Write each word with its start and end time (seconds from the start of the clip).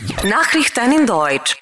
Nachrichten 0.00 0.92
in 0.98 1.06
Deutsch. 1.06 1.58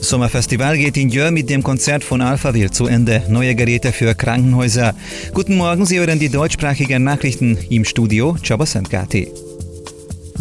Sommerfestival 0.00 0.76
geht 0.78 0.96
in 0.96 1.08
Jör 1.08 1.30
mit 1.30 1.50
dem 1.50 1.62
Konzert 1.62 2.04
von 2.04 2.20
Alphaville 2.20 2.70
zu 2.70 2.86
Ende. 2.86 3.24
Neue 3.28 3.54
Geräte 3.54 3.92
für 3.92 4.14
Krankenhäuser. 4.14 4.94
Guten 5.34 5.56
Morgen, 5.56 5.84
Sie 5.84 5.98
hören 5.98 6.20
die 6.20 6.28
deutschsprachigen 6.28 7.02
Nachrichten 7.02 7.58
im 7.70 7.84
Studio. 7.84 8.36
Chabasentgati. 8.42 9.49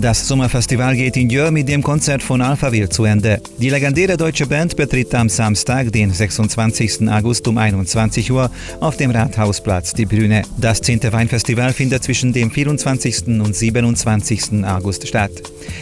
Das 0.01 0.25
Sommerfestival 0.29 0.95
geht 0.95 1.17
in 1.17 1.29
Jör 1.29 1.51
mit 1.51 1.67
dem 1.67 1.83
Konzert 1.83 2.23
von 2.23 2.41
Alphaville 2.41 2.87
zu 2.87 3.03
Ende. 3.03 3.41
Die 3.57 3.69
legendäre 3.69 4.15
deutsche 4.15 4.47
Band 4.47 4.77
betritt 4.77 5.13
am 5.13 5.27
Samstag, 5.27 5.91
den 5.91 6.13
26. 6.13 7.09
August 7.09 7.45
um 7.49 7.57
21 7.57 8.31
Uhr 8.31 8.49
auf 8.79 8.95
dem 8.95 9.11
Rathausplatz 9.11 9.93
die 9.93 10.05
Bühne. 10.05 10.43
Das 10.57 10.81
10. 10.81 11.11
Weinfestival 11.11 11.73
findet 11.73 12.05
zwischen 12.05 12.31
dem 12.31 12.49
24. 12.49 13.27
und 13.27 13.53
27. 13.53 14.63
August 14.63 15.05
statt. 15.05 15.31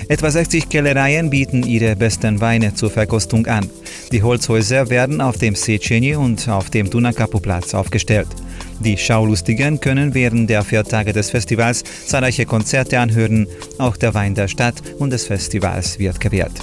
Etwa 0.08 0.32
60 0.32 0.68
Kellereien 0.68 1.30
bieten 1.30 1.62
ihre 1.62 1.96
besten 1.96 2.42
Weine 2.42 2.74
zur 2.74 2.90
Verkostung 2.90 3.46
an. 3.46 3.70
Die 4.12 4.24
Holzhäuser 4.24 4.90
werden 4.90 5.22
auf 5.22 5.38
dem 5.38 5.54
Seceni 5.54 6.16
und 6.16 6.50
auf 6.50 6.72
dem 6.72 6.90
Dunakapu-Platz 6.90 7.76
aufgestellt. 7.76 8.30
Die 8.80 8.98
Schaulustigen 8.98 9.80
können 9.80 10.14
während 10.14 10.50
der 10.50 10.64
vier 10.64 10.84
Tage 10.84 11.14
des 11.14 11.32
Festivals 11.32 11.84
zahlreiche 12.06 12.46
Konzerte 12.46 13.00
anhören. 13.00 13.48
Auch 13.80 13.98
der 13.98 14.14
Wein 14.14 14.36
der 14.36 14.48
Stadt 14.48 14.76
und 15.00 15.12
des 15.12 15.26
Festivals 15.26 15.98
wird 16.00 16.20
gewährt. 16.20 16.54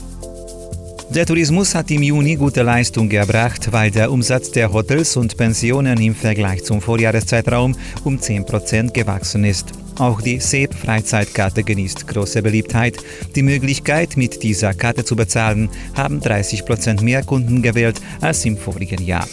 Der 1.11 1.27
Tourismus 1.27 1.75
hat 1.75 1.91
im 1.91 2.03
Juni 2.03 2.35
gute 2.37 2.63
Leistung 2.63 3.09
gebracht, 3.09 3.73
weil 3.73 3.91
der 3.91 4.11
Umsatz 4.11 4.51
der 4.51 4.73
Hotels 4.73 5.17
und 5.17 5.37
Pensionen 5.37 6.01
im 6.01 6.15
Vergleich 6.15 6.65
zum 6.65 6.81
Vorjahreszeitraum 6.81 7.77
um 8.05 8.17
10% 8.17 8.93
gewachsen 8.93 9.45
ist. 9.45 9.73
Auch 9.99 10.21
die 10.21 10.41
SEP-Freizeitkarte 10.41 11.63
genießt 11.63 12.09
große 12.09 12.43
Beliebtheit. 12.43 12.97
Die 13.37 13.43
Möglichkeit, 13.43 14.17
mit 14.17 14.43
dieser 14.43 14.75
Karte 14.75 15.05
zu 15.05 15.15
bezahlen, 15.15 15.69
haben 15.95 16.21
30% 16.21 17.03
mehr 17.03 17.23
Kunden 17.23 17.63
gewählt 17.63 18.01
als 18.21 18.45
im 18.45 18.57
vorigen 18.57 19.05
Jahr. 19.05 19.29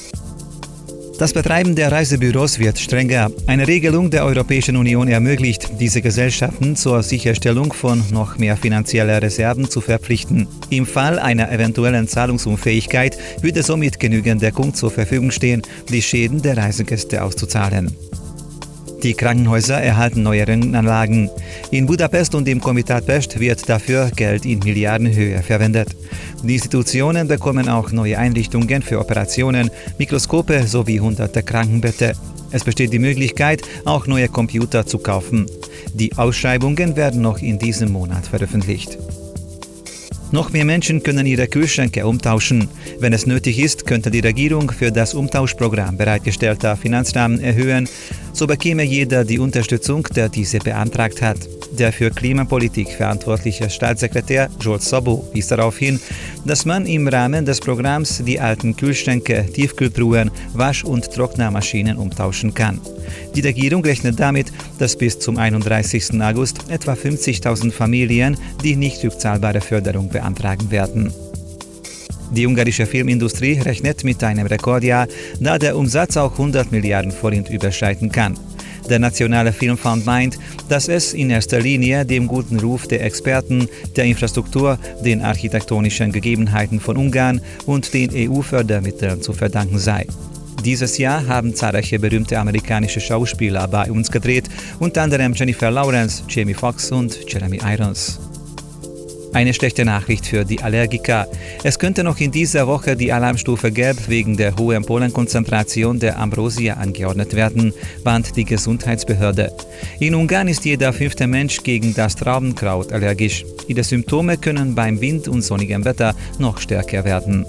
Das 1.22 1.34
Betreiben 1.34 1.76
der 1.76 1.92
Reisebüros 1.92 2.58
wird 2.58 2.80
strenger. 2.80 3.30
Eine 3.46 3.68
Regelung 3.68 4.10
der 4.10 4.26
Europäischen 4.26 4.76
Union 4.76 5.08
ermöglicht, 5.08 5.80
diese 5.80 6.02
Gesellschaften 6.02 6.76
zur 6.76 7.04
Sicherstellung 7.04 7.74
von 7.74 8.04
noch 8.12 8.40
mehr 8.40 8.58
finanzieller 8.58 9.22
Reserven 9.22 9.70
zu 9.70 9.82
verpflichten. 9.82 10.48
Im 10.72 10.88
Fall 10.88 11.20
einer 11.20 11.52
eventuellen 11.52 12.08
Zahlungsunfähigkeit 12.08 13.20
würde 13.40 13.62
somit 13.62 14.00
genügend 14.00 14.42
Deckung 14.42 14.74
zur 14.74 14.90
Verfügung 14.90 15.30
stehen, 15.30 15.62
die 15.90 16.02
Schäden 16.02 16.42
der 16.42 16.58
Reisegäste 16.58 17.22
auszuzahlen. 17.22 17.96
Die 19.04 19.16
Krankenhäuser 19.16 19.82
erhalten 19.82 20.22
neue 20.22 20.48
Röntgenanlagen. 20.48 21.30
In 21.72 21.88
Budapest 21.88 22.36
und 22.36 22.48
im 22.48 22.62
Komitat 22.62 23.08
Pest 23.08 23.40
wird 23.40 23.68
dafür 23.68 24.12
Geld 24.16 24.46
in 24.46 24.60
Milliardenhöhe 24.60 25.42
verwendet. 25.42 25.96
Die 26.44 26.54
Institutionen 26.54 27.28
bekommen 27.28 27.68
auch 27.68 27.92
neue 27.92 28.20
Einrichtungen 28.20 28.84
für 28.84 29.00
Operationen, 29.00 29.72
Mikroskope 29.98 30.68
sowie 30.68 31.00
hunderte 31.00 31.42
Krankenbette. 31.42 32.14
Es 32.52 32.64
besteht 32.64 32.94
die 32.94 33.00
Möglichkeit, 33.00 33.64
auch 33.86 34.06
neue 34.06 34.28
Computer 34.28 34.86
zu 34.86 35.00
kaufen. 35.00 35.48
Die 35.96 36.16
Ausschreibungen 36.16 36.96
werden 36.96 37.22
noch 37.22 37.42
in 37.42 37.58
diesem 37.58 37.92
Monat 37.92 38.28
veröffentlicht. 38.28 39.00
Noch 40.34 40.54
mehr 40.54 40.64
Menschen 40.64 41.04
können 41.04 41.26
ihre 41.26 41.48
Kühlschränke 41.48 42.08
umtauschen. 42.08 42.70
Wenn 43.00 43.12
es 43.12 43.26
nötig 43.26 43.60
ist, 43.60 43.86
könnte 43.86 44.12
die 44.12 44.22
Regierung 44.22 44.72
für 44.72 44.90
das 44.90 45.14
Umtauschprogramm 45.14 45.98
bereitgestellter 45.98 46.78
Finanzrahmen 46.78 47.42
erhöhen. 47.42 47.90
So 48.34 48.48
bekäme 48.48 48.84
jeder 48.84 49.24
die 49.24 49.40
Unterstützung, 49.40 50.08
der 50.16 50.30
diese 50.30 50.60
beantragt 50.60 51.22
hat. 51.22 51.38
Der 51.72 51.94
für 51.94 52.10
Klimapolitik 52.10 52.90
verantwortliche 52.90 53.70
Staatssekretär 53.70 54.50
Joel 54.60 54.82
Sabo 54.82 55.30
wies 55.34 55.48
darauf 55.48 55.78
hin, 55.78 56.00
dass 56.46 56.66
man 56.66 56.86
im 56.86 57.08
Rahmen 57.08 57.46
des 57.46 57.60
Programms 57.60 58.22
die 58.26 58.40
alten 58.40 58.76
Kühlschränke, 58.76 59.46
Tiefkühltruhen, 59.54 60.32
Wasch- 60.54 60.84
und 60.84 61.12
Trocknermaschinen 61.12 61.98
umtauschen 61.98 62.54
kann. 62.54 62.82
Die 63.36 63.42
Regierung 63.42 63.84
rechnet 63.84 64.20
damit, 64.20 64.52
dass 64.80 64.98
bis 64.98 65.20
zum 65.20 65.38
31. 65.38 66.22
August 66.22 66.70
etwa 66.70 66.94
50.000 66.94 67.72
Familien 67.72 68.38
die 68.64 68.76
nicht 68.76 69.04
rückzahlbare 69.04 69.62
Förderung 69.62 70.10
beantragen 70.10 70.72
werden. 70.72 71.14
Die 72.32 72.48
ungarische 72.48 72.86
Filmindustrie 72.86 73.60
rechnet 73.60 74.06
mit 74.06 74.24
einem 74.24 74.48
Rekordjahr, 74.48 75.08
da 75.40 75.60
der 75.60 75.76
Umsatz 75.76 76.16
auch 76.16 76.32
100 76.32 76.72
Milliarden 76.72 77.12
Forint 77.12 77.50
überschreiten 77.50 78.10
kann. 78.10 78.38
Der 78.90 79.00
Nationale 79.00 79.52
Filmfonds 79.52 80.06
meint, 80.06 80.40
dass 80.70 80.88
es 80.88 81.14
in 81.14 81.30
erster 81.30 81.60
Linie 81.60 82.06
dem 82.06 82.28
guten 82.28 82.60
Ruf 82.60 82.88
der 82.88 83.04
Experten, 83.04 83.68
der 83.96 84.06
Infrastruktur, 84.06 84.80
den 85.04 85.22
architektonischen 85.22 86.12
Gegebenheiten 86.12 86.80
von 86.80 86.98
Ungarn 86.98 87.42
und 87.66 87.94
den 87.94 88.10
EU-Fördermitteln 88.14 89.22
zu 89.22 89.34
verdanken 89.34 89.78
sei. 89.78 90.08
Dieses 90.64 90.98
Jahr 90.98 91.28
haben 91.28 91.56
zahlreiche 91.56 92.00
berühmte 92.00 92.40
amerikanische 92.40 93.02
Schauspieler 93.02 93.68
bei 93.68 93.92
uns 93.92 94.12
gedreht, 94.12 94.50
unter 94.80 95.02
anderem 95.02 95.34
Jennifer 95.34 95.72
Lawrence, 95.72 96.24
Jamie 96.30 96.54
Foxx 96.54 96.92
und 96.92 97.18
Jeremy 97.32 97.60
Irons. 97.66 98.20
Eine 99.34 99.54
schlechte 99.54 99.86
Nachricht 99.86 100.26
für 100.26 100.44
die 100.44 100.62
Allergiker. 100.62 101.26
Es 101.64 101.80
könnte 101.80 102.04
noch 102.04 102.20
in 102.20 102.32
dieser 102.32 102.68
Woche 102.68 102.98
die 102.98 103.14
Alarmstufe 103.14 103.72
Gelb 103.72 104.10
wegen 104.10 104.36
der 104.36 104.58
hohen 104.58 104.84
Pollenkonzentration 104.84 106.00
der 106.00 106.20
Ambrosia 106.20 106.74
angeordnet 106.74 107.34
werden, 107.34 107.74
warnt 108.04 108.36
die 108.36 108.44
Gesundheitsbehörde. 108.44 109.54
In 110.00 110.16
Ungarn 110.16 110.50
ist 110.50 110.66
jeder 110.66 110.92
fünfte 110.92 111.28
Mensch 111.28 111.64
gegen 111.64 111.94
das 111.94 112.16
Traubenkraut 112.18 112.92
allergisch. 112.92 113.46
Die 113.70 113.82
Symptome 113.82 114.38
können 114.38 114.76
beim 114.76 115.00
Wind 115.00 115.30
und 115.30 115.44
sonnigem 115.44 115.86
Wetter 115.86 116.14
noch 116.38 116.60
stärker 116.60 117.06
werden. 117.06 117.46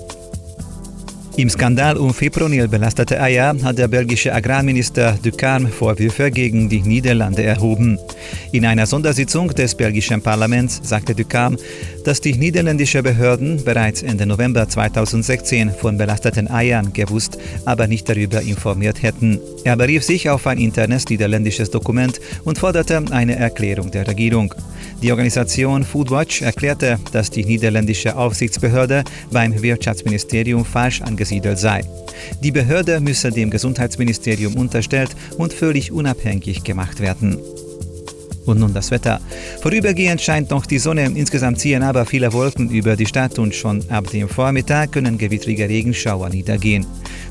Im 1.35 1.49
Skandal 1.49 1.97
um 1.97 2.13
Fipronil 2.13 2.69
belastete 2.69 3.19
Eier 3.19 3.57
hat 3.63 3.79
der 3.79 3.89
belgische 3.89 4.35
Agrarminister 4.35 5.19
Ducarme 5.23 5.69
Vorwürfe 5.69 6.31
gegen 6.31 6.69
die 6.69 6.83
Niederlande 6.83 7.43
erhoben. 7.43 7.99
In 8.53 8.67
einer 8.67 8.85
Sondersitzung 8.87 9.49
des 9.49 9.75
belgischen 9.75 10.21
Parlaments 10.21 10.81
sagte 10.83 11.15
Ducarme, 11.15 11.57
dass 12.05 12.21
die 12.21 12.35
niederländischen 12.35 13.03
Behörden 13.03 13.65
bereits 13.65 14.03
Ende 14.03 14.27
November 14.27 14.69
2016 14.69 15.71
von 15.71 15.97
belasteten 15.97 16.51
Eiern 16.51 16.93
gewusst, 16.93 17.39
aber 17.65 17.87
nicht 17.87 18.11
darüber 18.11 18.43
informiert 18.43 19.03
hätten. 19.03 19.41
Er 19.65 19.77
berief 19.77 20.05
sich 20.05 20.29
auf 20.29 20.47
ein 20.47 20.59
internes 20.59 21.09
niederländisches 21.09 21.71
Dokument 21.71 22.21
und 22.45 22.59
forderte 22.59 23.03
eine 23.11 23.37
Erklärung 23.37 23.91
der 23.91 24.07
Regierung. 24.07 24.55
Die 25.03 25.11
Organisation 25.11 25.83
Foodwatch 25.83 26.43
erklärte, 26.43 26.99
dass 27.11 27.31
die 27.31 27.45
niederländische 27.45 28.17
Aufsichtsbehörde 28.17 29.03
beim 29.31 29.61
Wirtschaftsministerium 29.61 30.65
falsch 30.65 31.01
angesiedelt 31.23 31.59
sei. 31.59 31.83
Die 32.43 32.51
Behörde 32.51 33.01
müsse 33.01 33.31
dem 33.31 33.51
Gesundheitsministerium 33.51 34.57
unterstellt 34.57 35.11
und 35.39 35.53
völlig 35.53 35.93
unabhängig 35.93 36.65
gemacht 36.65 37.01
werden. 37.01 37.39
Und 38.45 38.59
nun 38.59 38.75
das 38.75 38.91
Wetter. 38.91 39.21
Vorübergehend 39.61 40.21
scheint 40.21 40.51
noch 40.51 40.67
die 40.67 40.81
Sonne, 40.81 41.05
insgesamt 41.15 41.61
ziehen 41.61 41.85
aber 41.85 42.07
viele 42.07 42.33
Wolken 42.33 42.71
über 42.71 42.97
die 42.97 43.07
Stadt 43.07 43.39
und 43.39 43.55
schon 43.55 43.89
ab 43.89 44.11
dem 44.11 44.29
Vormittag 44.29 44.91
können 44.91 45.17
gewittrige 45.17 45.69
Regenschauer 45.69 46.29
niedergehen. 46.29 46.85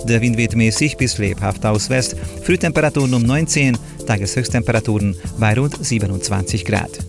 Der 0.07 0.22
Wind 0.22 0.38
weht 0.38 0.56
mäßig 0.56 0.96
bis 0.96 1.18
lebhaft 1.18 1.66
aus 1.66 1.90
West, 1.90 2.16
Frühtemperaturen 2.44 3.13
um 3.13 3.24
19, 3.24 3.78
Tageshöchsttemperaturen 4.07 5.18
bei 5.38 5.53
rund 5.53 5.75
27 5.84 6.63
Grad. 6.63 7.01